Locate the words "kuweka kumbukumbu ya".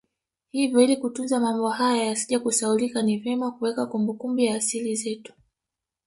3.51-4.55